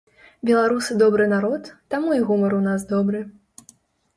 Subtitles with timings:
[0.49, 3.21] Беларусы добры народ, таму і гумар у нас добры.